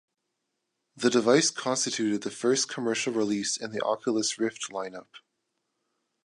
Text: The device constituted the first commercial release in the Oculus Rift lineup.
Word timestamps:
The 0.95 1.11
device 1.11 1.51
constituted 1.51 2.23
the 2.23 2.31
first 2.31 2.67
commercial 2.67 3.13
release 3.13 3.55
in 3.55 3.71
the 3.71 3.83
Oculus 3.83 4.39
Rift 4.39 4.71
lineup. 4.71 5.09